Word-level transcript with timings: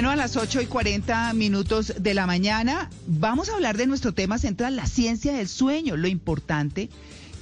Bueno, 0.00 0.12
a 0.12 0.16
las 0.16 0.38
8 0.38 0.62
y 0.62 0.66
40 0.66 1.34
minutos 1.34 1.92
de 1.98 2.14
la 2.14 2.26
mañana 2.26 2.88
vamos 3.06 3.50
a 3.50 3.54
hablar 3.54 3.76
de 3.76 3.86
nuestro 3.86 4.14
tema 4.14 4.38
central, 4.38 4.74
la 4.74 4.86
ciencia 4.86 5.34
del 5.34 5.46
sueño, 5.46 5.98
lo 5.98 6.08
importante 6.08 6.88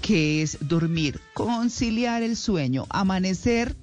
que 0.03 0.43
es 0.43 0.59
dormir, 0.63 1.21
conciliar 1.35 2.25
el 2.25 2.37
sueño, 2.37 2.87
amanecer 2.91 3.77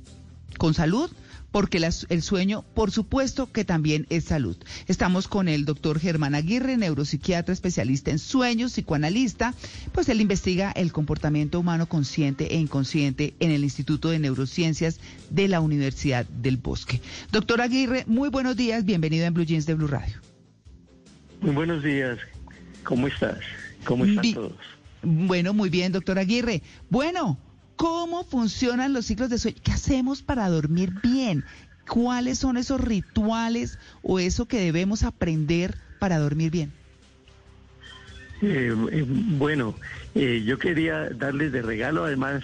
con 0.57 0.73
salud 0.73 1.09
porque 1.55 1.77
el 2.09 2.21
sueño, 2.21 2.65
por 2.73 2.91
supuesto, 2.91 3.49
que 3.49 3.63
también 3.63 4.07
es 4.09 4.25
salud. 4.25 4.57
Estamos 4.89 5.29
con 5.29 5.47
el 5.47 5.63
doctor 5.63 6.01
Germán 6.01 6.35
Aguirre, 6.35 6.75
neuropsiquiatra 6.75 7.53
especialista 7.53 8.11
en 8.11 8.19
sueños, 8.19 8.73
psicoanalista, 8.73 9.53
pues 9.93 10.09
él 10.09 10.19
investiga 10.19 10.73
el 10.73 10.91
comportamiento 10.91 11.57
humano 11.57 11.85
consciente 11.85 12.53
e 12.53 12.57
inconsciente 12.57 13.35
en 13.39 13.51
el 13.51 13.63
Instituto 13.63 14.09
de 14.09 14.19
Neurociencias 14.19 14.99
de 15.29 15.47
la 15.47 15.61
Universidad 15.61 16.25
del 16.25 16.57
Bosque. 16.57 16.99
Doctor 17.31 17.61
Aguirre, 17.61 18.03
muy 18.05 18.27
buenos 18.27 18.57
días, 18.57 18.83
bienvenido 18.83 19.25
en 19.25 19.33
Blue 19.33 19.45
Jeans 19.45 19.65
de 19.65 19.75
Blue 19.75 19.87
Radio. 19.87 20.19
Muy 21.39 21.55
buenos 21.55 21.81
días, 21.81 22.17
¿cómo 22.83 23.07
estás? 23.07 23.39
¿Cómo 23.85 24.03
están 24.03 24.33
todos? 24.33 24.57
Bueno, 25.03 25.53
muy 25.53 25.69
bien, 25.69 25.93
doctor 25.93 26.19
Aguirre. 26.19 26.63
Bueno, 26.89 27.37
¿Cómo 27.75 28.23
funcionan 28.23 28.93
los 28.93 29.05
ciclos 29.05 29.29
de 29.29 29.37
sueño? 29.37 29.57
¿Qué 29.63 29.71
hacemos 29.71 30.21
para 30.21 30.49
dormir 30.49 30.91
bien? 31.03 31.43
¿Cuáles 31.87 32.39
son 32.39 32.57
esos 32.57 32.81
rituales 32.81 33.77
o 34.01 34.19
eso 34.19 34.47
que 34.47 34.59
debemos 34.59 35.03
aprender 35.03 35.75
para 35.99 36.17
dormir 36.17 36.51
bien? 36.51 36.71
Eh, 38.41 38.73
eh, 38.91 39.05
bueno, 39.07 39.75
eh, 40.13 40.43
yo 40.45 40.57
quería 40.57 41.09
darles 41.09 41.51
de 41.51 41.61
regalo 41.61 42.05
además 42.05 42.43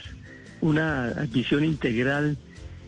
una 0.61 1.09
visión 1.31 1.63
integral 1.63 2.37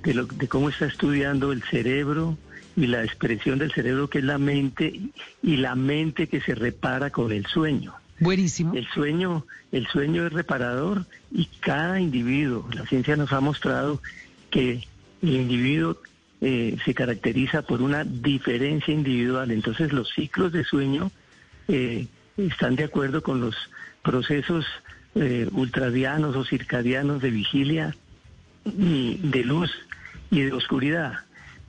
de, 0.04 0.14
lo, 0.14 0.26
de 0.26 0.48
cómo 0.48 0.70
está 0.70 0.86
estudiando 0.86 1.52
el 1.52 1.64
cerebro 1.64 2.38
y 2.76 2.88
la 2.88 3.04
expresión 3.04 3.60
del 3.60 3.72
cerebro 3.72 4.10
que 4.10 4.20
es 4.20 4.24
la 4.24 4.38
mente 4.38 5.00
y 5.42 5.58
la 5.58 5.76
mente 5.76 6.28
que 6.28 6.42
se 6.42 6.56
repara 6.56 7.10
con 7.10 7.32
el 7.32 7.46
sueño. 7.46 7.94
Buenísimo. 8.24 8.74
El 8.74 8.88
sueño, 8.88 9.46
el 9.74 9.86
sueño 9.88 10.26
es 10.26 10.32
reparador 10.32 11.06
y 11.32 11.46
cada 11.60 12.00
individuo, 12.00 12.68
la 12.74 12.86
ciencia 12.86 13.18
nos 13.18 13.34
ha 13.34 13.42
mostrado 13.42 14.02
que 14.50 14.82
el 15.22 15.30
individuo 15.30 15.98
eh, 16.40 16.78
se 16.86 16.94
caracteriza 16.94 17.64
por 17.64 17.82
una 17.82 18.06
diferencia 18.06 18.94
individual. 18.94 19.52
Entonces 19.52 19.92
los 19.92 20.10
ciclos 20.14 20.54
de 20.54 20.64
sueño 20.64 21.12
eh, 21.68 22.08
están 22.38 22.78
de 22.78 22.86
acuerdo 22.86 23.22
con 23.22 23.42
los 23.42 23.56
procesos 24.04 24.66
eh, 25.16 25.50
ultradianos 25.52 26.36
o 26.38 26.46
circadianos 26.46 27.22
de 27.22 27.30
vigilia 27.30 27.96
de 28.64 29.44
luz 29.44 29.72
y 30.32 30.42
de 30.42 30.54
oscuridad. 30.54 31.20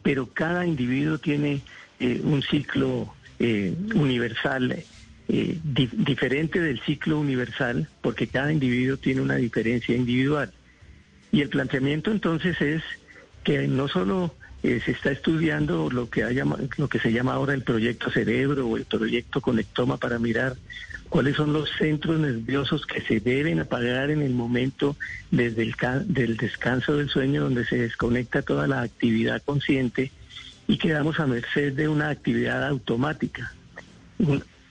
Pero 0.04 0.28
cada 0.28 0.66
individuo 0.66 1.18
tiene 1.18 1.62
un 1.98 2.42
ciclo 2.42 3.12
universal 3.40 4.84
eh, 5.28 5.58
diferente 5.62 6.60
del 6.60 6.80
ciclo 6.80 7.18
universal, 7.18 7.88
porque 8.02 8.26
cada 8.26 8.52
individuo 8.52 8.96
tiene 8.96 9.20
una 9.22 9.36
diferencia 9.36 9.96
individual. 9.96 10.52
Y 11.32 11.40
el 11.40 11.48
planteamiento 11.48 12.10
entonces 12.10 12.60
es 12.60 12.82
que 13.42 13.66
no 13.66 13.88
solo 13.88 14.34
eh, 14.62 14.80
se 14.84 14.92
está 14.92 15.10
estudiando 15.10 15.90
lo 15.90 16.08
que, 16.08 16.22
lo 16.76 16.88
que 16.88 16.98
se 16.98 17.12
llama 17.12 17.34
ahora 17.34 17.54
el 17.54 17.62
proyecto 17.62 18.10
cerebro 18.10 18.66
o 18.66 18.76
el 18.76 18.84
proyecto 18.84 19.40
conectoma 19.40 19.96
para 19.98 20.18
mirar 20.18 20.56
cuáles 21.08 21.36
son 21.36 21.52
los 21.52 21.70
centros 21.78 22.18
nerviosos 22.18 22.86
que 22.86 23.00
se 23.02 23.20
deben 23.20 23.60
apagar 23.60 24.10
en 24.10 24.22
el 24.22 24.32
momento 24.32 24.96
desde 25.30 25.62
el 25.62 25.74
del 26.06 26.36
descanso 26.36 26.96
del 26.96 27.08
sueño 27.08 27.42
donde 27.42 27.66
se 27.66 27.76
desconecta 27.76 28.42
toda 28.42 28.66
la 28.66 28.80
actividad 28.80 29.42
consciente 29.42 30.10
y 30.66 30.78
quedamos 30.78 31.20
a 31.20 31.26
merced 31.26 31.74
de 31.74 31.88
una 31.88 32.08
actividad 32.08 32.66
automática 32.66 33.52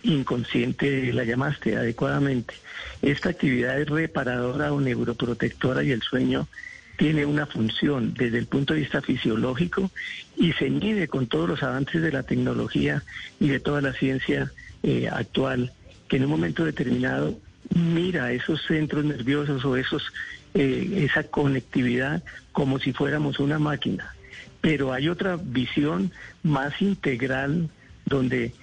inconsciente 0.03 1.11
la 1.13 1.23
llamaste 1.23 1.75
adecuadamente. 1.75 2.55
Esta 3.01 3.29
actividad 3.29 3.79
es 3.79 3.89
reparadora 3.89 4.71
o 4.73 4.81
neuroprotectora 4.81 5.83
y 5.83 5.91
el 5.91 6.01
sueño 6.01 6.47
tiene 6.97 7.25
una 7.25 7.45
función 7.45 8.13
desde 8.13 8.37
el 8.37 8.45
punto 8.45 8.73
de 8.73 8.81
vista 8.81 9.01
fisiológico 9.01 9.89
y 10.37 10.53
se 10.53 10.69
mide 10.69 11.07
con 11.07 11.27
todos 11.27 11.49
los 11.49 11.63
avances 11.63 12.01
de 12.01 12.11
la 12.11 12.23
tecnología 12.23 13.03
y 13.39 13.47
de 13.47 13.59
toda 13.59 13.81
la 13.81 13.93
ciencia 13.93 14.51
eh, 14.83 15.09
actual, 15.11 15.73
que 16.07 16.17
en 16.17 16.25
un 16.25 16.29
momento 16.29 16.65
determinado 16.65 17.39
mira 17.73 18.31
esos 18.31 18.61
centros 18.67 19.05
nerviosos 19.05 19.65
o 19.65 19.75
esos 19.75 20.03
eh, 20.53 21.07
esa 21.09 21.23
conectividad 21.23 22.23
como 22.51 22.79
si 22.79 22.93
fuéramos 22.93 23.39
una 23.39 23.57
máquina. 23.57 24.13
Pero 24.61 24.93
hay 24.93 25.09
otra 25.09 25.37
visión 25.41 26.11
más 26.43 26.79
integral 26.81 27.69
donde 28.05 28.53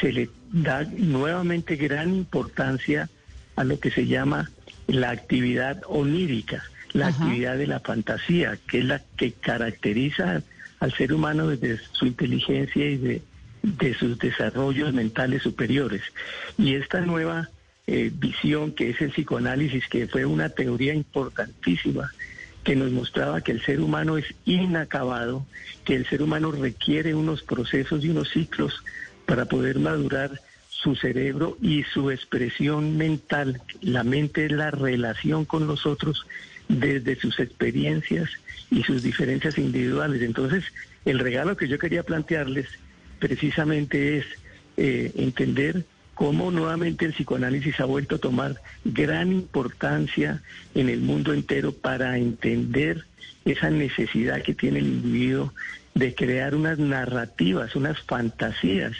se 0.00 0.12
le 0.12 0.30
da 0.52 0.84
nuevamente 0.84 1.76
gran 1.76 2.14
importancia 2.14 3.08
a 3.56 3.64
lo 3.64 3.78
que 3.78 3.90
se 3.90 4.06
llama 4.06 4.50
la 4.86 5.10
actividad 5.10 5.82
onírica, 5.86 6.62
la 6.92 7.08
actividad 7.08 7.56
de 7.56 7.66
la 7.66 7.80
fantasía, 7.80 8.58
que 8.68 8.78
es 8.78 8.84
la 8.84 9.02
que 9.16 9.32
caracteriza 9.32 10.42
al 10.80 10.92
ser 10.94 11.12
humano 11.12 11.46
desde 11.46 11.78
su 11.92 12.06
inteligencia 12.06 12.88
y 12.88 12.96
de, 12.96 13.94
sus 13.98 14.18
desarrollos 14.18 14.92
mentales 14.92 15.42
superiores. 15.42 16.02
Y 16.58 16.74
esta 16.74 17.00
nueva 17.00 17.50
eh, 17.86 18.10
visión 18.12 18.72
que 18.72 18.90
es 18.90 19.00
el 19.00 19.10
psicoanálisis, 19.10 19.86
que 19.88 20.08
fue 20.08 20.24
una 20.24 20.48
teoría 20.48 20.94
importantísima, 20.94 22.10
que 22.64 22.76
nos 22.76 22.90
mostraba 22.90 23.40
que 23.42 23.52
el 23.52 23.62
ser 23.62 23.80
humano 23.80 24.16
es 24.16 24.26
inacabado, 24.44 25.46
que 25.84 25.96
el 25.96 26.06
ser 26.06 26.22
humano 26.22 26.50
requiere 26.50 27.14
unos 27.14 27.42
procesos 27.42 28.04
y 28.04 28.10
unos 28.10 28.30
ciclos 28.30 28.82
para 29.30 29.44
poder 29.44 29.78
madurar 29.78 30.40
su 30.70 30.96
cerebro 30.96 31.56
y 31.62 31.84
su 31.84 32.10
expresión 32.10 32.96
mental. 32.96 33.62
La 33.80 34.02
mente 34.02 34.46
es 34.46 34.50
la 34.50 34.72
relación 34.72 35.44
con 35.44 35.68
los 35.68 35.86
otros 35.86 36.26
desde 36.66 37.14
sus 37.14 37.38
experiencias 37.38 38.28
y 38.72 38.82
sus 38.82 39.04
diferencias 39.04 39.56
individuales. 39.56 40.22
Entonces, 40.22 40.64
el 41.04 41.20
regalo 41.20 41.56
que 41.56 41.68
yo 41.68 41.78
quería 41.78 42.02
plantearles 42.02 42.66
precisamente 43.20 44.18
es 44.18 44.26
eh, 44.76 45.12
entender 45.14 45.84
cómo 46.16 46.50
nuevamente 46.50 47.04
el 47.04 47.12
psicoanálisis 47.12 47.78
ha 47.78 47.84
vuelto 47.84 48.16
a 48.16 48.18
tomar 48.18 48.60
gran 48.84 49.30
importancia 49.30 50.42
en 50.74 50.88
el 50.88 51.02
mundo 51.02 51.32
entero 51.32 51.70
para 51.70 52.18
entender 52.18 53.04
esa 53.44 53.70
necesidad 53.70 54.42
que 54.42 54.54
tiene 54.54 54.80
el 54.80 54.88
individuo 54.88 55.54
de 55.94 56.16
crear 56.16 56.56
unas 56.56 56.80
narrativas, 56.80 57.76
unas 57.76 58.00
fantasías 58.00 58.96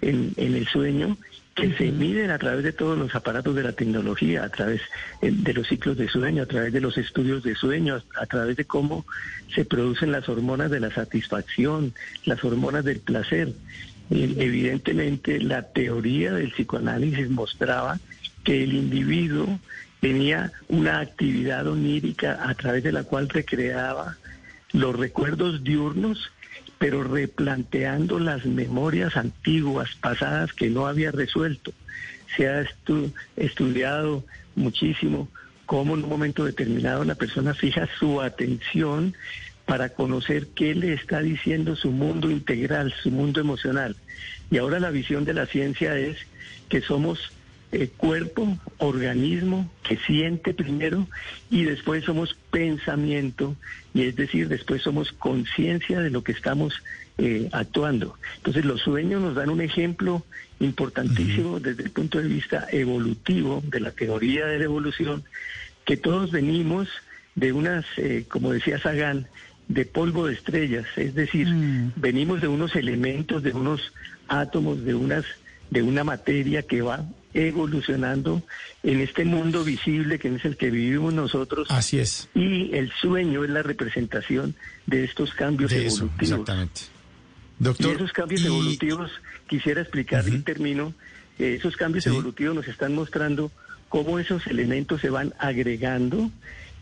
en, 0.00 0.34
el 0.36 0.66
sueño 0.66 1.16
que 1.54 1.74
se 1.74 1.90
miden 1.90 2.30
a 2.30 2.38
través 2.38 2.62
de 2.64 2.72
todos 2.72 2.98
los 2.98 3.14
aparatos 3.14 3.54
de 3.54 3.62
la 3.62 3.72
tecnología, 3.72 4.44
a 4.44 4.50
través 4.50 4.82
eh, 5.22 5.30
de 5.32 5.54
los 5.54 5.66
ciclos 5.66 5.96
de 5.96 6.08
sueño, 6.08 6.42
a 6.42 6.46
través 6.46 6.72
de 6.72 6.80
los 6.80 6.98
estudios 6.98 7.42
de 7.42 7.54
sueño, 7.54 8.02
a 8.20 8.26
través 8.26 8.56
de 8.56 8.66
cómo 8.66 9.06
se 9.54 9.64
producen 9.64 10.12
las 10.12 10.28
hormonas 10.28 10.70
de 10.70 10.80
la 10.80 10.90
satisfacción, 10.90 11.94
las 12.24 12.44
hormonas 12.44 12.84
del 12.84 13.00
placer. 13.00 13.52
Evidentemente, 14.10 15.40
la 15.40 15.62
teoría 15.62 16.32
del 16.34 16.52
psicoanálisis 16.52 17.28
mostraba 17.28 17.98
que 18.44 18.62
el 18.62 18.74
individuo 18.74 19.58
tenía 20.00 20.52
una 20.68 21.00
actividad 21.00 21.66
onírica 21.66 22.48
a 22.48 22.54
través 22.54 22.84
de 22.84 22.92
la 22.92 23.02
cual 23.02 23.28
recreaba 23.28 24.16
los 24.72 24.96
recuerdos 24.96 25.64
diurnos 25.64 26.30
pero 26.78 27.02
replanteando 27.02 28.18
las 28.18 28.44
memorias 28.44 29.16
antiguas, 29.16 29.90
pasadas 30.00 30.52
que 30.52 30.68
no 30.68 30.86
había 30.86 31.10
resuelto. 31.10 31.72
Se 32.36 32.48
ha 32.48 32.66
estudiado 33.36 34.24
muchísimo 34.54 35.28
cómo 35.64 35.94
en 35.94 36.04
un 36.04 36.10
momento 36.10 36.44
determinado 36.44 37.04
la 37.04 37.14
persona 37.14 37.54
fija 37.54 37.88
su 37.98 38.20
atención 38.20 39.14
para 39.64 39.88
conocer 39.88 40.48
qué 40.54 40.74
le 40.74 40.92
está 40.92 41.20
diciendo 41.20 41.74
su 41.74 41.90
mundo 41.90 42.30
integral, 42.30 42.94
su 43.02 43.10
mundo 43.10 43.40
emocional. 43.40 43.96
Y 44.50 44.58
ahora 44.58 44.78
la 44.78 44.90
visión 44.90 45.24
de 45.24 45.34
la 45.34 45.46
ciencia 45.46 45.98
es 45.98 46.18
que 46.68 46.80
somos 46.80 47.32
eh, 47.76 47.90
cuerpo, 47.94 48.56
organismo 48.78 49.70
que 49.86 49.98
siente 49.98 50.54
primero 50.54 51.06
y 51.50 51.64
después 51.64 52.04
somos 52.04 52.34
pensamiento 52.50 53.54
y 53.92 54.04
es 54.06 54.16
decir, 54.16 54.48
después 54.48 54.80
somos 54.80 55.12
conciencia 55.12 56.00
de 56.00 56.08
lo 56.08 56.24
que 56.24 56.32
estamos 56.32 56.82
eh, 57.18 57.50
actuando. 57.52 58.18
Entonces 58.38 58.64
los 58.64 58.80
sueños 58.80 59.20
nos 59.20 59.34
dan 59.34 59.50
un 59.50 59.60
ejemplo 59.60 60.24
importantísimo 60.58 61.60
desde 61.60 61.82
el 61.82 61.90
punto 61.90 62.16
de 62.18 62.28
vista 62.28 62.66
evolutivo 62.72 63.62
de 63.66 63.80
la 63.80 63.90
teoría 63.90 64.46
de 64.46 64.58
la 64.58 64.64
evolución, 64.64 65.24
que 65.84 65.98
todos 65.98 66.30
venimos 66.30 66.88
de 67.34 67.52
unas, 67.52 67.84
eh, 67.98 68.24
como 68.26 68.52
decía 68.52 68.78
Sagan, 68.78 69.26
de 69.68 69.84
polvo 69.84 70.28
de 70.28 70.32
estrellas, 70.32 70.86
es 70.96 71.14
decir, 71.14 71.46
mm. 71.48 71.92
venimos 71.96 72.40
de 72.40 72.48
unos 72.48 72.74
elementos, 72.74 73.42
de 73.42 73.52
unos 73.52 73.92
átomos, 74.28 74.82
de 74.82 74.94
unas 74.94 75.26
de 75.70 75.82
una 75.82 76.04
materia 76.04 76.62
que 76.62 76.82
va 76.82 77.04
evolucionando 77.36 78.42
en 78.82 79.00
este 79.00 79.24
mundo 79.24 79.62
visible 79.62 80.18
que 80.18 80.34
es 80.34 80.44
el 80.44 80.56
que 80.56 80.70
vivimos 80.70 81.12
nosotros. 81.12 81.68
Así 81.70 81.98
es. 81.98 82.28
Y 82.34 82.74
el 82.74 82.90
sueño 82.92 83.44
es 83.44 83.50
la 83.50 83.62
representación 83.62 84.54
de 84.86 85.04
estos 85.04 85.34
cambios 85.34 85.72
evolutivos. 85.72 86.10
exactamente. 86.18 86.80
Doctor, 87.58 87.92
y 87.92 87.94
esos 87.96 88.12
cambios 88.12 88.44
evolutivos, 88.44 89.10
quisiera 89.46 89.80
explicar 89.80 90.26
y 90.28 90.38
termino, 90.40 90.94
eh, 91.38 91.56
esos 91.58 91.76
cambios 91.76 92.06
evolutivos 92.06 92.54
nos 92.54 92.68
están 92.68 92.94
mostrando 92.94 93.50
cómo 93.88 94.18
esos 94.18 94.46
elementos 94.46 95.00
se 95.00 95.10
van 95.10 95.32
agregando 95.38 96.30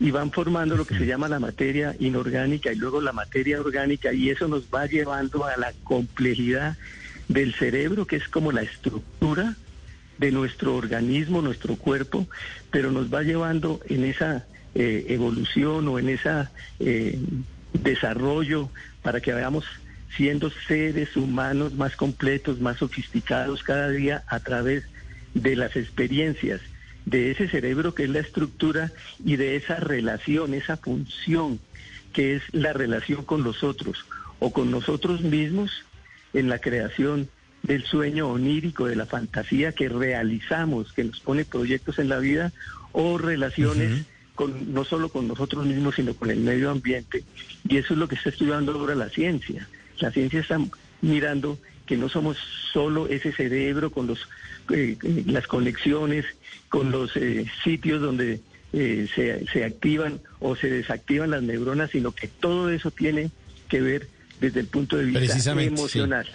y 0.00 0.10
van 0.10 0.32
formando 0.32 0.76
lo 0.76 0.84
que 0.84 0.98
se 0.98 1.06
llama 1.06 1.28
la 1.28 1.38
materia 1.38 1.94
inorgánica 2.00 2.72
y 2.72 2.76
luego 2.76 3.00
la 3.00 3.12
materia 3.12 3.60
orgánica 3.60 4.12
y 4.12 4.30
eso 4.30 4.48
nos 4.48 4.64
va 4.64 4.86
llevando 4.86 5.44
a 5.44 5.56
la 5.56 5.72
complejidad 5.84 6.76
del 7.28 7.54
cerebro, 7.54 8.06
que 8.06 8.16
es 8.16 8.28
como 8.28 8.50
la 8.50 8.62
estructura 8.62 9.56
de 10.18 10.30
nuestro 10.30 10.76
organismo, 10.76 11.42
nuestro 11.42 11.76
cuerpo, 11.76 12.26
pero 12.70 12.90
nos 12.90 13.12
va 13.12 13.22
llevando 13.22 13.80
en 13.88 14.04
esa 14.04 14.46
eh, 14.74 15.06
evolución 15.08 15.88
o 15.88 15.98
en 15.98 16.08
ese 16.08 16.48
eh, 16.80 17.18
desarrollo 17.72 18.70
para 19.02 19.20
que 19.20 19.32
vayamos 19.32 19.64
siendo 20.16 20.50
seres 20.50 21.16
humanos 21.16 21.74
más 21.74 21.96
completos, 21.96 22.60
más 22.60 22.78
sofisticados 22.78 23.62
cada 23.62 23.90
día 23.90 24.24
a 24.28 24.40
través 24.40 24.84
de 25.34 25.56
las 25.56 25.76
experiencias 25.76 26.60
de 27.04 27.30
ese 27.30 27.48
cerebro 27.48 27.94
que 27.94 28.04
es 28.04 28.10
la 28.10 28.20
estructura 28.20 28.92
y 29.24 29.36
de 29.36 29.56
esa 29.56 29.76
relación, 29.76 30.54
esa 30.54 30.76
función 30.76 31.60
que 32.12 32.36
es 32.36 32.42
la 32.52 32.72
relación 32.72 33.24
con 33.24 33.42
los 33.42 33.62
otros 33.62 34.06
o 34.38 34.52
con 34.52 34.70
nosotros 34.70 35.20
mismos 35.22 35.84
en 36.32 36.48
la 36.48 36.60
creación 36.60 37.28
del 37.64 37.84
sueño 37.84 38.28
onírico, 38.28 38.86
de 38.86 38.94
la 38.94 39.06
fantasía 39.06 39.72
que 39.72 39.88
realizamos, 39.88 40.92
que 40.92 41.04
nos 41.04 41.20
pone 41.20 41.44
proyectos 41.44 41.98
en 41.98 42.10
la 42.10 42.18
vida 42.18 42.52
o 42.92 43.18
relaciones 43.18 44.04
con, 44.34 44.72
no 44.74 44.84
solo 44.84 45.08
con 45.08 45.26
nosotros 45.26 45.64
mismos, 45.66 45.94
sino 45.94 46.14
con 46.14 46.30
el 46.30 46.40
medio 46.40 46.70
ambiente. 46.70 47.24
Y 47.66 47.78
eso 47.78 47.94
es 47.94 47.98
lo 47.98 48.06
que 48.06 48.16
está 48.16 48.28
estudiando 48.28 48.72
ahora 48.72 48.94
la 48.94 49.08
ciencia. 49.08 49.66
La 49.98 50.10
ciencia 50.10 50.40
está 50.40 50.60
mirando 51.00 51.58
que 51.86 51.96
no 51.96 52.08
somos 52.08 52.36
solo 52.72 53.08
ese 53.08 53.32
cerebro 53.32 53.90
con 53.90 54.06
los, 54.06 54.28
eh, 54.70 54.96
eh, 55.02 55.24
las 55.26 55.46
conexiones, 55.46 56.26
con 56.68 56.90
los 56.90 57.16
eh, 57.16 57.46
sitios 57.62 58.00
donde 58.00 58.40
se, 58.72 59.46
se 59.52 59.64
activan 59.64 60.20
o 60.40 60.56
se 60.56 60.68
desactivan 60.68 61.30
las 61.30 61.44
neuronas, 61.44 61.92
sino 61.92 62.10
que 62.10 62.26
todo 62.26 62.70
eso 62.70 62.90
tiene 62.90 63.30
que 63.68 63.80
ver 63.80 64.08
desde 64.40 64.60
el 64.60 64.66
punto 64.66 64.96
de 64.96 65.04
vista 65.04 65.52
emocional. 65.62 66.26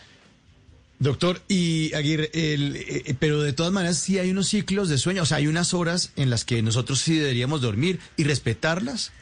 Doctor, 0.99 1.41
y 1.47 1.93
Aguirre, 1.93 2.29
el, 2.33 3.15
pero 3.19 3.41
de 3.41 3.53
todas 3.53 3.71
maneras 3.71 3.97
sí 3.97 4.19
hay 4.19 4.31
unos 4.31 4.49
ciclos 4.49 4.89
de 4.89 4.97
sueño, 4.97 5.23
o 5.23 5.25
sea, 5.25 5.37
hay 5.37 5.47
unas 5.47 5.73
horas 5.73 6.11
en 6.17 6.29
las 6.29 6.43
que 6.43 6.61
nosotros 6.61 6.99
sí 6.99 7.17
deberíamos 7.17 7.61
dormir 7.61 7.99
y 8.17 8.25
respetarlas. 8.25 9.13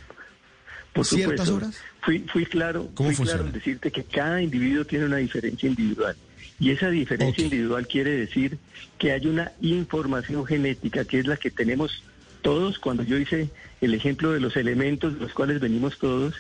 Por 0.94 1.06
ciertas 1.06 1.50
horas. 1.50 1.78
Fui, 2.02 2.26
fui 2.32 2.48
claro, 2.48 2.90
fui 2.96 3.14
claro 3.14 3.46
en 3.46 3.52
decirte 3.52 3.92
que 3.92 4.04
cada 4.04 4.42
individuo 4.42 4.86
tiene 4.86 5.06
una 5.06 5.18
diferencia 5.18 5.70
individual. 5.70 6.16
Y 6.60 6.72
esa 6.72 6.90
diferencia 6.90 7.44
individual 7.44 7.88
quiere 7.88 8.12
decir 8.12 8.58
que 8.98 9.12
hay 9.12 9.28
una 9.28 9.52
información 9.62 10.44
genética 10.48 11.06
que 11.06 11.20
es 11.20 11.28
la 11.28 11.38
que 11.38 11.52
tenemos 11.52 12.04
todos. 12.42 12.80
Cuando 12.80 13.04
yo 13.04 13.18
hice 13.18 13.50
el 13.82 13.94
ejemplo 13.94 14.32
de 14.32 14.40
los 14.40 14.56
elementos 14.56 15.14
de 15.14 15.20
los 15.20 15.34
cuales 15.34 15.60
venimos 15.60 16.00
todos, 16.00 16.34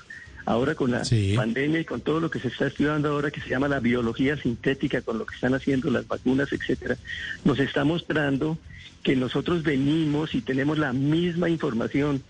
ahora 0.47 0.75
con 0.75 0.91
la 0.91 1.01
pandemia 1.35 1.81
y 1.81 1.85
con 1.85 1.99
todo 1.99 2.21
lo 2.21 2.31
que 2.31 2.39
se 2.39 2.47
está 2.47 2.67
estudiando 2.67 3.09
ahora 3.09 3.31
que 3.31 3.41
se 3.41 3.49
llama 3.49 3.67
la 3.67 3.81
biología 3.81 4.37
sintética, 4.37 5.01
con 5.01 5.17
lo 5.17 5.25
que 5.25 5.35
están 5.35 5.53
haciendo 5.53 5.91
las 5.91 6.07
vacunas, 6.07 6.53
etcétera, 6.53 6.97
nos 7.43 7.59
está 7.59 7.83
mostrando 7.83 8.57
que 9.03 9.17
nosotros 9.17 9.63
venimos 9.63 10.33
y 10.33 10.39
tenemos 10.39 10.77
la 10.77 10.93
misma 10.93 11.49
información, 11.49 12.23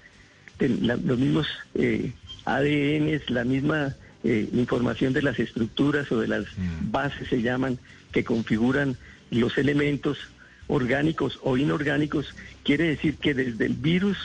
los 0.59 1.19
mismos 1.19 1.47
eh, 1.75 2.11
ADN, 2.45 3.21
la 3.27 3.43
misma 3.43 3.95
eh, 4.23 4.49
información 4.51 5.13
de 5.13 5.21
las 5.21 5.37
estructuras 5.37 6.11
o 6.11 6.19
de 6.19 6.27
las 6.27 6.45
mm. 6.57 6.89
bases 6.89 7.27
se 7.27 7.43
llaman, 7.43 7.77
que 8.11 8.23
configuran 8.23 8.97
los 9.29 9.59
elementos 9.59 10.17
orgánicos 10.65 11.39
o 11.43 11.55
inorgánicos, 11.55 12.33
quiere 12.63 12.85
decir 12.85 13.17
que 13.17 13.35
desde 13.35 13.67
el 13.67 13.73
virus 13.73 14.17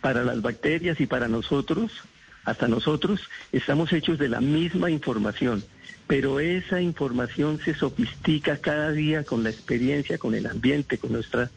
para 0.00 0.24
las 0.24 0.42
bacterias 0.42 1.00
y 1.00 1.06
para 1.06 1.28
nosotros, 1.28 1.92
hasta 2.44 2.68
nosotros, 2.68 3.20
estamos 3.52 3.92
hechos 3.92 4.18
de 4.18 4.28
la 4.28 4.40
misma 4.40 4.90
información, 4.90 5.64
pero 6.06 6.40
esa 6.40 6.80
información 6.80 7.58
se 7.64 7.74
sofistica 7.74 8.58
cada 8.58 8.92
día 8.92 9.24
con 9.24 9.42
la 9.42 9.50
experiencia, 9.50 10.18
con 10.18 10.34
el 10.34 10.46
ambiente, 10.46 10.98
con 10.98 11.12
nuestras 11.12 11.50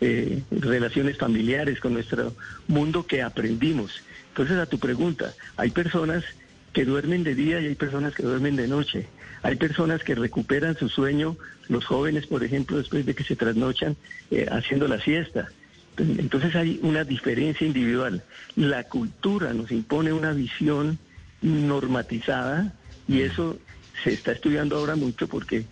eh, 0.00 0.42
relaciones 0.50 1.16
familiares, 1.16 1.80
con 1.80 1.94
nuestro 1.94 2.34
mundo 2.68 3.06
que 3.06 3.22
aprendimos. 3.22 4.02
Entonces, 4.28 4.58
a 4.58 4.66
tu 4.66 4.78
pregunta, 4.78 5.32
hay 5.56 5.70
personas 5.70 6.24
que 6.72 6.84
duermen 6.84 7.24
de 7.24 7.34
día 7.34 7.60
y 7.60 7.66
hay 7.66 7.74
personas 7.74 8.14
que 8.14 8.24
duermen 8.24 8.56
de 8.56 8.68
noche. 8.68 9.06
Hay 9.42 9.56
personas 9.56 10.02
que 10.02 10.14
recuperan 10.14 10.76
su 10.76 10.88
sueño, 10.88 11.36
los 11.68 11.84
jóvenes, 11.84 12.26
por 12.26 12.42
ejemplo, 12.42 12.76
después 12.78 13.06
de 13.06 13.14
que 13.14 13.24
se 13.24 13.36
trasnochan 13.36 13.96
eh, 14.30 14.46
haciendo 14.50 14.88
la 14.88 15.00
siesta. 15.00 15.48
Entonces 15.96 16.54
hay 16.56 16.80
una 16.82 17.04
diferencia 17.04 17.66
individual. 17.66 18.22
La 18.56 18.84
cultura 18.84 19.52
nos 19.52 19.70
impone 19.70 20.12
una 20.12 20.32
visión 20.32 20.98
normatizada 21.42 22.72
y 23.06 23.20
eso 23.20 23.58
se 24.02 24.12
está 24.12 24.32
estudiando 24.32 24.76
ahora 24.76 24.96
mucho 24.96 25.28
porque 25.28 25.64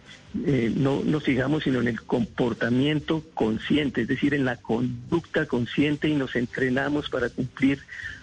eh, 0.47 0.73
no 0.75 1.03
nos 1.05 1.25
fijamos 1.25 1.65
sino 1.65 1.81
en 1.81 1.89
el 1.89 2.01
comportamiento 2.03 3.25
consciente, 3.35 4.03
es 4.03 4.09
decir, 4.09 4.33
en 4.35 4.45
la 4.45 4.57
conducta 4.57 5.47
consciente 5.47 6.09
y 6.09 6.15
nos 6.15 6.37
entrenamos 6.37 7.11
para 7.11 7.29
cumplir 7.29 7.81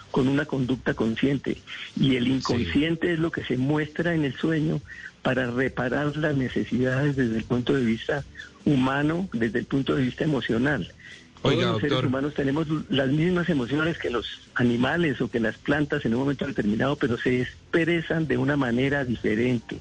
con 0.10 0.28
una 0.28 0.45
conducta 0.45 0.94
consciente. 0.94 1.57
Y 2.00 2.16
el 2.16 2.28
inconsciente 2.28 3.13
es 3.13 3.19
lo 3.19 3.31
que 3.31 3.44
se 3.44 3.57
muestra 3.57 4.16
en 4.16 4.25
el 4.25 4.36
sueño 4.36 4.81
para 5.22 5.52
reparar 5.52 6.16
las 6.18 6.36
necesidades 6.36 7.16
desde 7.16 7.38
el 7.38 7.44
punto 7.44 7.74
de 7.74 7.84
vista 7.84 8.24
humano, 8.66 9.30
desde 9.34 9.60
el 9.60 9.66
punto 9.66 9.95
de 9.95 10.04
vista 10.04 10.24
emocional. 10.24 10.92
Todos 11.41 11.56
los 11.56 11.81
seres 11.81 12.03
humanos 12.03 12.33
tenemos 12.33 12.68
las 12.89 13.09
mismas 13.09 13.50
emociones 13.50 13.97
que 13.97 14.09
los 14.09 14.41
animales 14.56 15.21
o 15.21 15.30
que 15.30 15.39
las 15.39 15.57
plantas 15.57 16.06
en 16.06 16.13
un 16.13 16.21
momento 16.21 16.45
determinado, 16.45 16.95
pero 16.97 17.18
se 17.18 17.41
expresan 17.41 18.27
de 18.27 18.38
una 18.38 18.57
manera 18.57 19.06
diferente, 19.06 19.80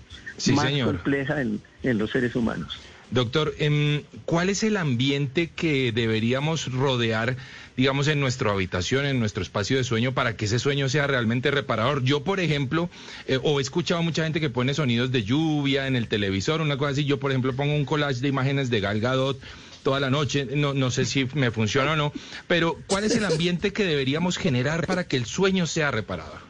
más 0.54 0.72
compleja 0.84 1.40
en, 1.40 1.60
en 1.82 1.98
los 1.98 2.10
seres 2.10 2.36
humanos. 2.36 2.78
Doctor, 3.10 3.54
em, 3.58 4.02
¿cuál 4.26 4.50
es 4.50 4.62
el 4.62 4.76
ambiente 4.76 5.48
que 5.48 5.92
deberíamos 5.92 6.70
rodear, 6.70 7.36
digamos, 7.74 8.06
en 8.06 8.20
nuestra 8.20 8.50
habitación, 8.50 9.06
en 9.06 9.18
nuestro 9.18 9.42
espacio 9.42 9.78
de 9.78 9.84
sueño, 9.84 10.12
para 10.12 10.36
que 10.36 10.44
ese 10.44 10.58
sueño 10.58 10.90
sea 10.90 11.06
realmente 11.06 11.50
reparador? 11.50 12.04
Yo, 12.04 12.22
por 12.22 12.38
ejemplo, 12.38 12.90
eh, 13.26 13.38
o 13.42 13.60
he 13.60 13.62
escuchado 13.62 14.00
a 14.00 14.02
mucha 14.02 14.24
gente 14.24 14.40
que 14.40 14.50
pone 14.50 14.74
sonidos 14.74 15.10
de 15.10 15.24
lluvia 15.24 15.86
en 15.86 15.96
el 15.96 16.06
televisor, 16.06 16.60
una 16.60 16.76
cosa 16.76 16.90
así. 16.90 17.06
Yo, 17.06 17.18
por 17.18 17.30
ejemplo, 17.30 17.54
pongo 17.54 17.74
un 17.74 17.86
collage 17.86 18.20
de 18.20 18.28
imágenes 18.28 18.68
de 18.68 18.80
Gal 18.80 19.00
Gadot 19.00 19.40
toda 19.82 20.00
la 20.00 20.10
noche, 20.10 20.46
no, 20.54 20.74
no 20.74 20.90
sé 20.90 21.04
si 21.04 21.28
me 21.34 21.50
funciona 21.50 21.92
o 21.92 21.96
no, 21.96 22.12
pero 22.46 22.78
¿cuál 22.86 23.04
es 23.04 23.16
el 23.16 23.24
ambiente 23.32 23.72
que 23.72 23.84
deberíamos 23.84 24.36
generar 24.36 24.86
para 24.86 25.06
que 25.06 25.16
el 25.16 25.26
sueño 25.26 25.66
sea 25.66 25.90
reparador? 25.90 26.40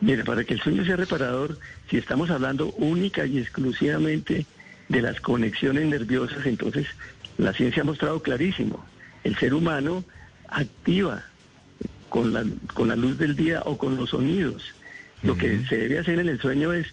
Mire, 0.00 0.24
para 0.24 0.44
que 0.44 0.54
el 0.54 0.60
sueño 0.60 0.84
sea 0.84 0.96
reparador, 0.96 1.58
si 1.90 1.96
estamos 1.96 2.30
hablando 2.30 2.72
única 2.72 3.26
y 3.26 3.38
exclusivamente 3.38 4.46
de 4.88 5.02
las 5.02 5.20
conexiones 5.20 5.86
nerviosas, 5.86 6.46
entonces 6.46 6.86
la 7.36 7.52
ciencia 7.52 7.82
ha 7.82 7.86
mostrado 7.86 8.22
clarísimo, 8.22 8.84
el 9.24 9.36
ser 9.36 9.54
humano 9.54 10.04
activa 10.48 11.24
con 12.08 12.32
la, 12.32 12.44
con 12.74 12.88
la 12.88 12.96
luz 12.96 13.18
del 13.18 13.36
día 13.36 13.62
o 13.64 13.76
con 13.76 13.96
los 13.96 14.10
sonidos. 14.10 14.62
Lo 15.22 15.36
que 15.36 15.64
se 15.68 15.76
debe 15.76 15.98
hacer 15.98 16.20
en 16.20 16.28
el 16.28 16.40
sueño 16.40 16.72
es 16.72 16.86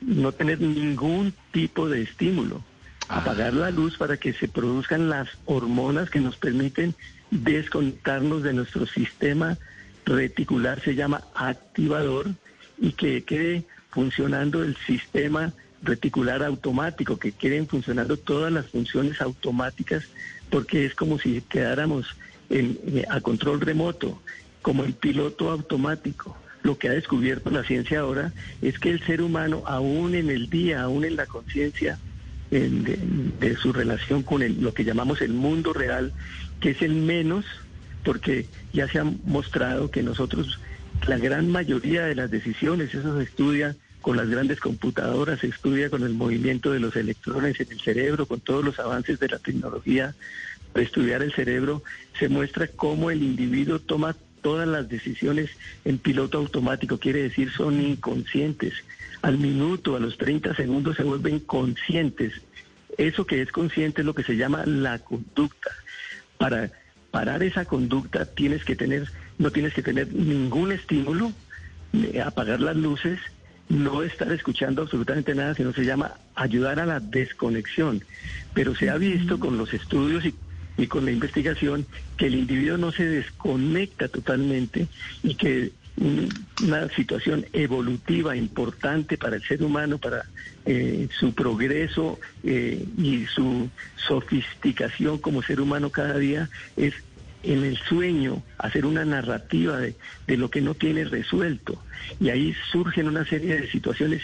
no 0.00 0.32
tener 0.32 0.60
ningún 0.60 1.32
tipo 1.52 1.88
de 1.88 2.02
estímulo. 2.02 2.62
Apagar 3.10 3.54
la 3.54 3.70
luz 3.70 3.96
para 3.96 4.16
que 4.16 4.32
se 4.32 4.46
produzcan 4.46 5.10
las 5.10 5.28
hormonas 5.44 6.10
que 6.10 6.20
nos 6.20 6.36
permiten 6.36 6.94
desconectarnos 7.30 8.44
de 8.44 8.52
nuestro 8.52 8.86
sistema 8.86 9.58
reticular, 10.06 10.80
se 10.80 10.94
llama 10.94 11.24
activador, 11.34 12.28
y 12.78 12.92
que 12.92 13.22
quede 13.24 13.64
funcionando 13.90 14.62
el 14.62 14.76
sistema 14.86 15.52
reticular 15.82 16.42
automático, 16.44 17.18
que 17.18 17.32
queden 17.32 17.66
funcionando 17.66 18.16
todas 18.16 18.52
las 18.52 18.66
funciones 18.66 19.20
automáticas, 19.20 20.04
porque 20.48 20.86
es 20.86 20.94
como 20.94 21.18
si 21.18 21.40
quedáramos 21.42 22.16
en, 22.48 22.78
eh, 22.86 23.04
a 23.10 23.20
control 23.20 23.60
remoto, 23.60 24.22
como 24.62 24.84
el 24.84 24.94
piloto 24.94 25.50
automático. 25.50 26.36
Lo 26.62 26.78
que 26.78 26.88
ha 26.88 26.92
descubierto 26.92 27.50
la 27.50 27.64
ciencia 27.64 28.00
ahora 28.00 28.32
es 28.62 28.78
que 28.78 28.90
el 28.90 29.04
ser 29.04 29.20
humano, 29.20 29.64
aún 29.66 30.14
en 30.14 30.30
el 30.30 30.48
día, 30.48 30.82
aún 30.82 31.04
en 31.04 31.16
la 31.16 31.26
conciencia 31.26 31.98
de, 32.50 33.56
su 33.60 33.72
relación 33.72 34.22
con 34.22 34.42
el, 34.42 34.60
lo 34.60 34.74
que 34.74 34.84
llamamos 34.84 35.20
el 35.20 35.32
mundo 35.32 35.72
real, 35.72 36.12
que 36.60 36.70
es 36.70 36.82
el 36.82 36.94
menos, 36.94 37.44
porque 38.04 38.46
ya 38.72 38.88
se 38.88 38.98
ha 38.98 39.04
mostrado 39.24 39.90
que 39.90 40.02
nosotros, 40.02 40.58
la 41.06 41.18
gran 41.18 41.50
mayoría 41.50 42.04
de 42.04 42.14
las 42.14 42.30
decisiones, 42.30 42.94
eso 42.94 43.16
se 43.16 43.24
estudia 43.24 43.76
con 44.00 44.16
las 44.16 44.28
grandes 44.28 44.60
computadoras, 44.60 45.40
se 45.40 45.48
estudia 45.48 45.90
con 45.90 46.02
el 46.02 46.14
movimiento 46.14 46.72
de 46.72 46.80
los 46.80 46.96
electrones 46.96 47.60
en 47.60 47.70
el 47.70 47.80
cerebro, 47.80 48.26
con 48.26 48.40
todos 48.40 48.64
los 48.64 48.78
avances 48.78 49.20
de 49.20 49.28
la 49.28 49.38
tecnología 49.38 50.14
para 50.72 50.84
estudiar 50.84 51.22
el 51.22 51.32
cerebro, 51.32 51.82
se 52.18 52.28
muestra 52.28 52.66
cómo 52.68 53.10
el 53.10 53.22
individuo 53.22 53.78
toma 53.78 54.16
todas 54.42 54.66
las 54.66 54.88
decisiones 54.88 55.50
en 55.84 55.98
piloto 55.98 56.38
automático, 56.38 56.98
quiere 56.98 57.22
decir 57.22 57.50
son 57.52 57.80
inconscientes. 57.80 58.74
Al 59.22 59.38
minuto, 59.38 59.96
a 59.96 60.00
los 60.00 60.16
30 60.16 60.54
segundos 60.54 60.96
se 60.96 61.02
vuelven 61.02 61.40
conscientes. 61.40 62.32
Eso 62.96 63.26
que 63.26 63.42
es 63.42 63.52
consciente 63.52 64.02
es 64.02 64.06
lo 64.06 64.14
que 64.14 64.24
se 64.24 64.36
llama 64.36 64.64
la 64.66 64.98
conducta. 64.98 65.70
Para 66.38 66.70
parar 67.10 67.42
esa 67.42 67.64
conducta 67.64 68.24
tienes 68.26 68.64
que 68.64 68.76
tener, 68.76 69.10
no 69.38 69.50
tienes 69.50 69.74
que 69.74 69.82
tener 69.82 70.12
ningún 70.12 70.72
estímulo, 70.72 71.32
apagar 72.24 72.60
las 72.60 72.76
luces, 72.76 73.18
no 73.68 74.02
estar 74.02 74.30
escuchando 74.32 74.82
absolutamente 74.82 75.34
nada, 75.34 75.54
sino 75.54 75.72
se 75.72 75.84
llama 75.84 76.14
ayudar 76.34 76.80
a 76.80 76.86
la 76.86 77.00
desconexión. 77.00 78.02
Pero 78.54 78.74
se 78.74 78.90
ha 78.90 78.96
visto 78.96 79.38
con 79.38 79.58
los 79.58 79.72
estudios 79.74 80.24
y, 80.24 80.34
y 80.76 80.86
con 80.86 81.04
la 81.04 81.12
investigación 81.12 81.86
que 82.16 82.26
el 82.26 82.34
individuo 82.34 82.78
no 82.78 82.90
se 82.90 83.04
desconecta 83.04 84.08
totalmente 84.08 84.88
y 85.22 85.34
que 85.34 85.72
una 85.96 86.88
situación 86.90 87.46
evolutiva 87.52 88.36
importante 88.36 89.18
para 89.18 89.36
el 89.36 89.42
ser 89.42 89.62
humano, 89.62 89.98
para 89.98 90.24
eh, 90.64 91.08
su 91.18 91.34
progreso 91.34 92.18
eh, 92.42 92.84
y 92.96 93.26
su 93.26 93.68
sofisticación 93.96 95.18
como 95.18 95.42
ser 95.42 95.60
humano 95.60 95.90
cada 95.90 96.16
día, 96.18 96.48
es 96.76 96.94
en 97.42 97.64
el 97.64 97.76
sueño 97.78 98.42
hacer 98.58 98.84
una 98.84 99.04
narrativa 99.04 99.78
de, 99.78 99.96
de 100.26 100.36
lo 100.36 100.50
que 100.50 100.60
no 100.60 100.74
tiene 100.74 101.04
resuelto. 101.04 101.82
Y 102.18 102.30
ahí 102.30 102.54
surgen 102.70 103.08
una 103.08 103.24
serie 103.24 103.60
de 103.60 103.70
situaciones 103.70 104.22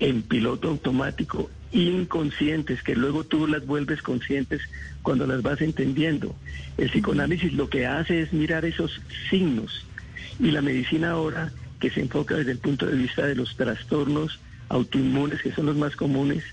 en 0.00 0.22
piloto 0.22 0.68
automático, 0.68 1.50
inconscientes, 1.72 2.82
que 2.82 2.96
luego 2.96 3.24
tú 3.24 3.46
las 3.46 3.66
vuelves 3.66 4.00
conscientes 4.00 4.62
cuando 5.02 5.26
las 5.26 5.42
vas 5.42 5.60
entendiendo. 5.60 6.34
El 6.76 6.90
psicoanálisis 6.90 7.52
lo 7.52 7.68
que 7.68 7.86
hace 7.86 8.22
es 8.22 8.32
mirar 8.32 8.64
esos 8.64 9.00
signos 9.28 9.87
y 10.38 10.50
la 10.50 10.62
medicina 10.62 11.10
ahora, 11.10 11.52
que 11.80 11.90
se 11.90 12.00
enfoca 12.00 12.36
desde 12.36 12.52
el 12.52 12.58
punto 12.58 12.86
de 12.86 12.96
vista 12.96 13.26
de 13.26 13.34
los 13.34 13.56
trastornos 13.56 14.40
autoinmunes, 14.68 15.42
que 15.42 15.52
son 15.52 15.66
los 15.66 15.76
más 15.76 15.96
comunes, 15.96 16.44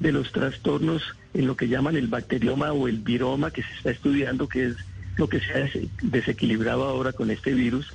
de 0.00 0.12
los 0.12 0.32
trastornos 0.32 1.02
en 1.34 1.46
lo 1.46 1.56
que 1.56 1.68
llaman 1.68 1.96
el 1.96 2.08
bacterioma 2.08 2.72
o 2.72 2.88
el 2.88 2.98
viroma, 2.98 3.50
que 3.50 3.62
se 3.62 3.72
está 3.74 3.90
estudiando, 3.90 4.48
que 4.48 4.66
es 4.66 4.76
lo 5.16 5.28
que 5.28 5.40
se 5.40 5.52
ha 5.52 5.68
desequilibrado 6.02 6.84
ahora 6.84 7.12
con 7.12 7.30
este 7.30 7.54
virus. 7.54 7.92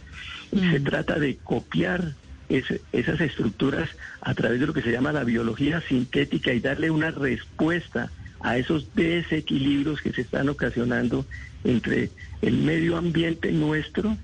Se 0.52 0.80
mm. 0.80 0.84
trata 0.84 1.20
de 1.20 1.38
copiar 1.38 2.16
esas 2.50 3.22
estructuras 3.22 3.90
a 4.22 4.34
través 4.34 4.60
de 4.60 4.66
lo 4.66 4.74
que 4.74 4.82
se 4.82 4.92
llama 4.92 5.12
la 5.12 5.24
biología 5.24 5.82
sintética 5.82 6.52
y 6.52 6.60
darle 6.60 6.90
una 6.90 7.12
respuesta 7.12 8.10
a 8.42 8.58
esos 8.58 8.96
desequilibrios 8.96 10.02
que 10.02 10.14
se 10.14 10.22
están 10.22 10.50
ocasionando 10.50 11.26
entre 11.64 12.10
el 12.42 12.58
medio 12.58 12.98
ambiente 12.98 13.52
nuestro 13.52 14.18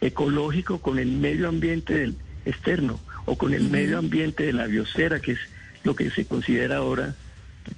ecológico 0.00 0.80
con 0.80 0.98
el 0.98 1.12
medio 1.12 1.48
ambiente 1.48 1.94
del 1.94 2.14
externo 2.44 3.00
o 3.26 3.36
con 3.36 3.52
el 3.54 3.68
medio 3.68 3.98
ambiente 3.98 4.44
de 4.44 4.52
la 4.52 4.66
biosfera, 4.66 5.20
que 5.20 5.32
es 5.32 5.38
lo 5.84 5.94
que 5.94 6.10
se 6.10 6.24
considera 6.24 6.76
ahora 6.76 7.14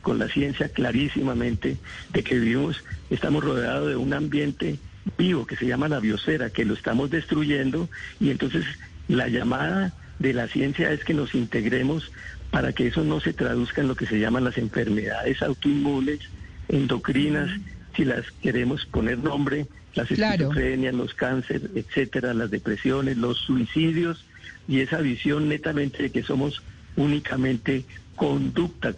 con 0.02 0.18
la 0.18 0.28
ciencia 0.28 0.68
clarísimamente 0.68 1.76
de 2.12 2.22
que 2.22 2.38
vivimos, 2.38 2.84
estamos 3.10 3.42
rodeados 3.42 3.88
de 3.88 3.96
un 3.96 4.14
ambiente 4.14 4.78
vivo 5.18 5.46
que 5.46 5.56
se 5.56 5.66
llama 5.66 5.88
la 5.88 6.00
biosfera, 6.00 6.50
que 6.50 6.64
lo 6.64 6.74
estamos 6.74 7.10
destruyendo 7.10 7.88
y 8.20 8.30
entonces 8.30 8.64
la 9.08 9.28
llamada 9.28 9.92
de 10.18 10.32
la 10.32 10.46
ciencia 10.46 10.92
es 10.92 11.04
que 11.04 11.14
nos 11.14 11.34
integremos 11.34 12.12
para 12.50 12.72
que 12.72 12.86
eso 12.86 13.04
no 13.04 13.20
se 13.20 13.32
traduzca 13.32 13.80
en 13.80 13.88
lo 13.88 13.96
que 13.96 14.06
se 14.06 14.18
llaman 14.18 14.44
las 14.44 14.58
enfermedades 14.58 15.42
autoinmunes, 15.42 16.20
endocrinas, 16.68 17.50
si 17.96 18.04
las 18.04 18.30
queremos 18.42 18.86
poner 18.86 19.18
nombre, 19.18 19.66
las 19.94 20.10
esquizofrenias, 20.10 20.94
los 20.94 21.14
cánceres, 21.14 21.70
etcétera, 21.74 22.34
las 22.34 22.50
depresiones, 22.50 23.16
los 23.16 23.38
suicidios 23.38 24.24
y 24.68 24.80
esa 24.80 24.98
visión 24.98 25.48
netamente 25.48 26.02
de 26.04 26.10
que 26.10 26.22
somos 26.22 26.62
únicamente 26.96 27.84
conducta, 28.16 28.94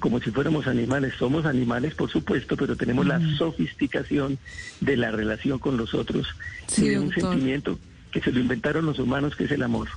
como 0.00 0.20
si 0.20 0.30
fuéramos 0.30 0.66
animales. 0.66 1.14
Somos 1.18 1.46
animales, 1.46 1.94
por 1.94 2.10
supuesto, 2.10 2.56
pero 2.56 2.76
tenemos 2.76 3.06
la 3.06 3.20
sofisticación 3.36 4.38
de 4.80 4.96
la 4.96 5.10
relación 5.10 5.58
con 5.58 5.76
los 5.76 5.94
otros 5.94 6.26
y 6.76 6.94
un 6.96 7.12
sentimiento 7.12 7.78
que 8.10 8.20
se 8.20 8.32
lo 8.32 8.40
inventaron 8.40 8.86
los 8.86 8.98
humanos, 8.98 9.36
que 9.36 9.44
es 9.44 9.50
el 9.50 9.62
amor. 9.62 9.88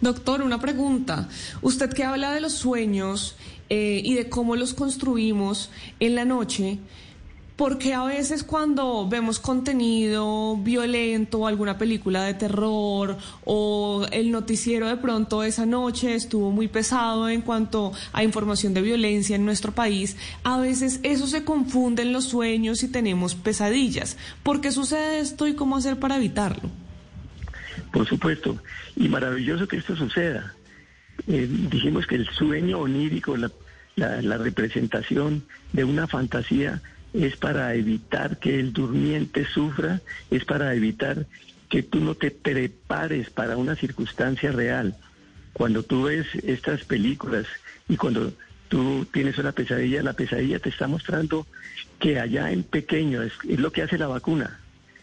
Doctor, 0.00 0.42
una 0.42 0.60
pregunta. 0.60 1.28
Usted 1.62 1.92
que 1.92 2.04
habla 2.04 2.32
de 2.32 2.40
los 2.40 2.52
sueños 2.52 3.36
eh, 3.68 4.00
y 4.04 4.14
de 4.14 4.28
cómo 4.28 4.56
los 4.56 4.74
construimos 4.74 5.70
en 6.00 6.14
la 6.14 6.24
noche, 6.24 6.78
porque 7.60 7.92
a 7.92 8.04
veces 8.04 8.42
cuando 8.42 9.06
vemos 9.06 9.38
contenido 9.38 10.56
violento, 10.56 11.46
alguna 11.46 11.76
película 11.76 12.24
de 12.24 12.32
terror 12.32 13.18
o 13.44 14.06
el 14.12 14.30
noticiero 14.30 14.88
de 14.88 14.96
pronto 14.96 15.42
esa 15.42 15.66
noche 15.66 16.14
estuvo 16.14 16.50
muy 16.52 16.68
pesado 16.68 17.28
en 17.28 17.42
cuanto 17.42 17.92
a 18.14 18.24
información 18.24 18.72
de 18.72 18.80
violencia 18.80 19.36
en 19.36 19.44
nuestro 19.44 19.72
país, 19.72 20.16
a 20.42 20.58
veces 20.58 21.00
eso 21.02 21.26
se 21.26 21.44
confunde 21.44 22.00
en 22.00 22.14
los 22.14 22.24
sueños 22.24 22.82
y 22.82 22.88
tenemos 22.88 23.34
pesadillas. 23.34 24.16
¿Por 24.42 24.62
qué 24.62 24.72
sucede 24.72 25.20
esto 25.20 25.46
y 25.46 25.52
cómo 25.52 25.76
hacer 25.76 25.98
para 25.98 26.16
evitarlo? 26.16 26.70
Por 27.92 28.08
supuesto, 28.08 28.56
y 28.96 29.06
maravilloso 29.10 29.68
que 29.68 29.76
esto 29.76 29.94
suceda. 29.96 30.54
Eh, 31.26 31.46
dijimos 31.70 32.06
que 32.06 32.14
el 32.14 32.26
sueño 32.30 32.78
onírico, 32.78 33.36
la, 33.36 33.50
la 33.96 34.38
representación 34.38 35.44
de 35.74 35.84
una 35.84 36.06
fantasía, 36.06 36.80
es 37.12 37.36
para 37.36 37.74
evitar 37.74 38.38
que 38.38 38.60
el 38.60 38.72
durmiente 38.72 39.44
sufra, 39.46 40.00
es 40.30 40.44
para 40.44 40.74
evitar 40.74 41.26
que 41.68 41.82
tú 41.82 42.00
no 42.00 42.14
te 42.14 42.30
prepares 42.30 43.30
para 43.30 43.56
una 43.56 43.76
circunstancia 43.76 44.52
real. 44.52 44.96
Cuando 45.52 45.82
tú 45.82 46.04
ves 46.04 46.26
estas 46.42 46.84
películas 46.84 47.46
y 47.88 47.96
cuando 47.96 48.32
tú 48.68 49.06
tienes 49.12 49.38
una 49.38 49.52
pesadilla, 49.52 50.02
la 50.02 50.12
pesadilla 50.12 50.58
te 50.58 50.68
está 50.68 50.86
mostrando 50.86 51.46
que 51.98 52.18
allá 52.18 52.50
en 52.50 52.62
pequeño 52.62 53.22
es, 53.22 53.32
lo 53.44 53.72
que 53.72 53.82
hace 53.82 53.98
la 53.98 54.06
vacuna. 54.06 54.60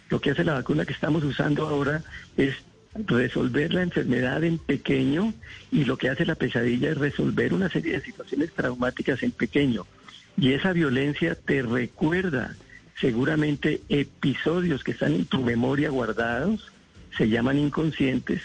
Lo 0.10 0.22
que 0.22 0.32
hace 0.32 0.44
la 0.44 0.54
vacuna 0.54 0.86
que 0.86 0.94
estamos 0.94 1.24
usando 1.24 1.68
ahora 1.68 2.02
es 2.38 2.56
resolver 2.96 3.74
la 3.74 3.84
enfermedad 3.84 4.44
en 4.44 4.58
pequeño 4.58 5.34
y 5.72 5.84
lo 5.84 5.98
que 5.98 6.10
hace 6.10 6.26
la 6.26 6.36
pesadilla 6.36 6.92
es 6.92 6.98
resolver 6.98 7.54
una 7.54 7.70
serie 7.70 7.94
de 7.94 8.02
situaciones 8.02 8.52
traumáticas 8.54 9.22
en 9.22 9.32
pequeño. 9.32 9.86
Y 10.38 10.54
esa 10.54 10.72
violencia 10.72 11.36
te 11.36 11.64
recuerda 11.64 12.56
seguramente 13.00 13.82
episodios 13.90 14.84
que 14.84 14.92
están 14.92 15.14
en 15.14 15.26
tu 15.26 15.42
memoria 15.42 15.90
guardados, 15.90 16.72
se 17.18 17.28
llaman 17.28 17.58
inconscientes, 17.58 18.42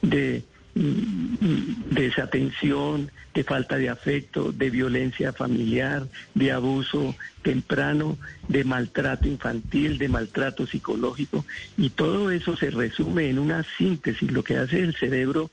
de 0.00 0.44
mm, 0.74 1.90
desatención, 1.90 3.10
de 3.34 3.44
falta 3.44 3.76
de 3.76 3.90
afecto, 3.90 4.52
de 4.52 4.70
violencia 4.70 5.32
familiar, 5.32 6.06
de 6.34 6.52
abuso 6.52 7.14
temprano, 7.42 8.16
de 8.48 8.64
maltrato 8.64 9.28
infantil, 9.28 9.98
de 9.98 10.08
maltrato 10.08 10.66
psicológico. 10.66 11.44
Y 11.76 11.90
todo 11.90 12.30
eso 12.30 12.56
se 12.56 12.70
resume 12.70 13.28
en 13.28 13.38
una 13.38 13.62
síntesis. 13.76 14.30
Lo 14.30 14.42
que 14.42 14.56
hace 14.56 14.80
el 14.80 14.94
cerebro 14.94 15.50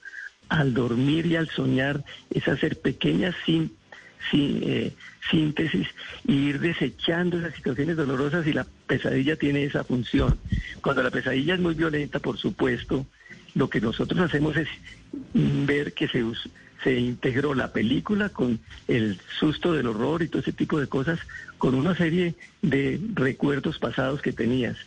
al 0.47 0.73
dormir 0.73 1.25
y 1.25 1.35
al 1.35 1.49
soñar 1.49 2.03
es 2.29 2.47
hacer 2.47 2.79
pequeñas 2.79 3.35
síntesis 3.45 3.82
eh, 4.31 4.93
síntesis 5.29 5.87
y 6.27 6.33
ir 6.33 6.59
desechando 6.59 7.37
esas 7.37 7.55
situaciones 7.55 7.97
dolorosas 7.97 8.45
y 8.47 8.53
la 8.53 8.65
pesadilla 8.87 9.35
tiene 9.35 9.63
esa 9.63 9.83
función. 9.83 10.37
Cuando 10.81 11.03
la 11.03 11.11
pesadilla 11.11 11.55
es 11.55 11.59
muy 11.59 11.73
violenta, 11.73 12.19
por 12.19 12.37
supuesto, 12.37 13.05
lo 13.55 13.69
que 13.69 13.81
nosotros 13.81 14.19
hacemos 14.19 14.57
es 14.57 14.67
ver 15.33 15.93
que 15.93 16.07
se, 16.07 16.23
se 16.83 16.99
integró 16.99 17.53
la 17.53 17.71
película 17.71 18.29
con 18.29 18.59
el 18.87 19.19
susto 19.39 19.73
del 19.73 19.87
horror 19.87 20.23
y 20.23 20.27
todo 20.27 20.41
ese 20.41 20.53
tipo 20.53 20.79
de 20.79 20.87
cosas, 20.87 21.19
con 21.57 21.75
una 21.75 21.95
serie 21.95 22.35
de 22.61 22.99
recuerdos 23.13 23.79
pasados 23.79 24.21
que 24.21 24.33
tenías. 24.33 24.77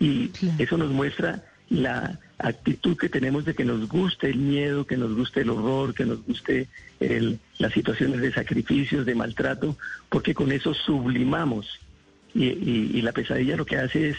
Y 0.00 0.30
eso 0.58 0.76
nos 0.76 0.90
muestra 0.90 1.44
la 1.68 2.18
actitud 2.38 2.96
que 2.96 3.08
tenemos 3.08 3.44
de 3.44 3.54
que 3.54 3.64
nos 3.64 3.88
guste 3.88 4.28
el 4.28 4.38
miedo, 4.38 4.86
que 4.86 4.96
nos 4.96 5.14
guste 5.14 5.40
el 5.42 5.50
horror, 5.50 5.94
que 5.94 6.04
nos 6.04 6.24
guste 6.24 6.68
las 7.58 7.72
situaciones 7.72 8.20
de 8.20 8.32
sacrificios, 8.32 9.06
de 9.06 9.14
maltrato, 9.14 9.76
porque 10.08 10.34
con 10.34 10.52
eso 10.52 10.74
sublimamos. 10.74 11.80
Y, 12.34 13.00
la 13.02 13.12
pesadilla 13.12 13.56
lo 13.56 13.66
que 13.66 13.76
hace 13.76 14.10
es 14.10 14.16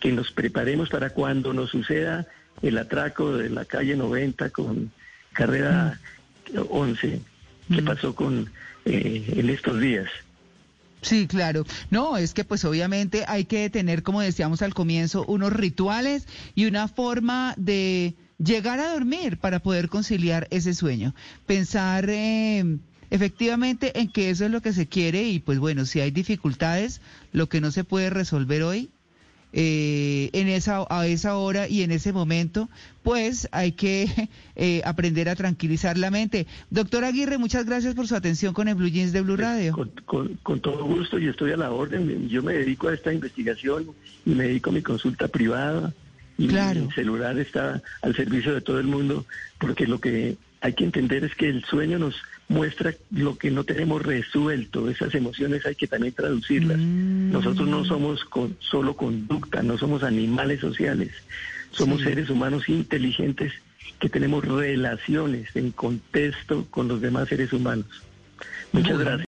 que 0.00 0.12
nos 0.12 0.30
preparemos 0.30 0.88
para 0.88 1.10
cuando 1.10 1.52
nos 1.52 1.70
suceda 1.70 2.26
el 2.62 2.78
atraco 2.78 3.36
de 3.36 3.50
la 3.50 3.64
calle 3.64 3.96
90 3.96 4.50
con 4.50 4.90
carrera 5.32 5.98
11, 6.70 7.20
que 7.68 7.82
mm. 7.82 7.84
pasó 7.84 8.14
con 8.14 8.50
eh, 8.84 9.24
en 9.36 9.50
estos 9.50 9.80
días. 9.80 10.08
Sí, 11.04 11.26
claro. 11.26 11.66
No, 11.90 12.16
es 12.16 12.32
que 12.32 12.44
pues 12.44 12.64
obviamente 12.64 13.24
hay 13.28 13.44
que 13.44 13.68
tener, 13.68 14.02
como 14.02 14.22
decíamos 14.22 14.62
al 14.62 14.72
comienzo, 14.72 15.24
unos 15.26 15.52
rituales 15.52 16.26
y 16.54 16.64
una 16.64 16.88
forma 16.88 17.54
de 17.58 18.14
llegar 18.38 18.80
a 18.80 18.92
dormir 18.92 19.38
para 19.38 19.60
poder 19.60 19.90
conciliar 19.90 20.48
ese 20.50 20.72
sueño. 20.72 21.14
Pensar 21.46 22.08
eh, 22.08 22.78
efectivamente 23.10 24.00
en 24.00 24.10
que 24.10 24.30
eso 24.30 24.46
es 24.46 24.50
lo 24.50 24.62
que 24.62 24.72
se 24.72 24.88
quiere 24.88 25.24
y 25.24 25.40
pues 25.40 25.58
bueno, 25.58 25.84
si 25.84 26.00
hay 26.00 26.10
dificultades, 26.10 27.02
lo 27.32 27.50
que 27.50 27.60
no 27.60 27.70
se 27.70 27.84
puede 27.84 28.08
resolver 28.08 28.62
hoy, 28.62 28.90
eh, 29.56 30.30
en 30.32 30.48
esa, 30.48 30.84
a 30.90 31.06
esa 31.06 31.36
hora 31.36 31.68
y 31.68 31.82
en 31.82 31.92
ese 31.92 32.12
momento, 32.12 32.68
pues 33.04 33.48
hay 33.52 33.70
que 33.72 34.28
eh, 34.56 34.82
aprender 34.84 35.28
a 35.28 35.36
tranquilizar 35.36 35.96
la 35.96 36.10
mente. 36.10 36.48
Doctor 36.70 37.04
Aguirre, 37.04 37.38
muchas 37.38 37.64
gracias 37.64 37.94
por 37.94 38.08
su 38.08 38.16
atención 38.16 38.52
con 38.52 38.66
el 38.66 38.74
Blue 38.74 38.88
Jeans 38.88 39.12
de 39.12 39.20
Blue 39.20 39.36
Radio. 39.36 39.72
Con, 40.06 40.34
con, 40.42 40.60
todo 40.60 40.84
gusto 40.84 41.20
y 41.20 41.28
estoy 41.28 41.52
a 41.52 41.56
la 41.56 41.70
orden. 41.70 42.28
Yo 42.28 42.42
me 42.42 42.54
dedico 42.54 42.88
a 42.88 42.94
esta 42.94 43.12
investigación 43.12 43.86
y 44.26 44.30
me 44.30 44.44
dedico 44.44 44.70
a 44.70 44.72
mi 44.72 44.82
consulta 44.82 45.28
privada 45.28 45.94
y 46.36 46.48
mi 46.48 46.90
celular 46.92 47.38
está 47.38 47.80
al 48.02 48.16
servicio 48.16 48.54
de 48.54 48.60
todo 48.60 48.80
el 48.80 48.86
mundo 48.86 49.24
porque 49.58 49.86
lo 49.86 50.00
que 50.00 50.36
hay 50.64 50.72
que 50.72 50.84
entender 50.84 51.22
es 51.24 51.34
que 51.34 51.50
el 51.50 51.62
sueño 51.66 51.98
nos 51.98 52.16
muestra 52.48 52.94
lo 53.10 53.36
que 53.36 53.50
no 53.50 53.64
tenemos 53.64 54.02
resuelto, 54.02 54.88
esas 54.88 55.14
emociones 55.14 55.66
hay 55.66 55.74
que 55.74 55.86
también 55.86 56.14
traducirlas. 56.14 56.78
Mm. 56.78 57.32
Nosotros 57.32 57.68
no 57.68 57.84
somos 57.84 58.24
con, 58.24 58.56
solo 58.60 58.96
conducta, 58.96 59.62
no 59.62 59.76
somos 59.76 60.02
animales 60.02 60.60
sociales, 60.60 61.10
somos 61.70 62.00
seres 62.00 62.30
humanos 62.30 62.66
inteligentes 62.70 63.52
que 64.00 64.08
tenemos 64.08 64.42
relaciones 64.42 65.54
en 65.54 65.70
contexto 65.70 66.64
con 66.70 66.88
los 66.88 67.02
demás 67.02 67.28
seres 67.28 67.52
humanos. 67.52 68.02
Muchas 68.72 68.98
gracias. 68.98 69.20